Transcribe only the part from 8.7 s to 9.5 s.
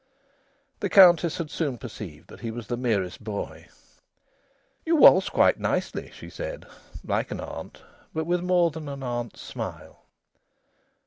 than an aunt's